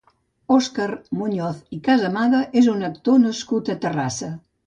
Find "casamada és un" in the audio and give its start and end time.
1.89-2.81